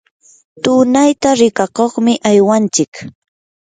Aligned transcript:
tunayta 0.63 1.29
rikakuqmi 1.39 2.13
aywanchik. 2.29 2.91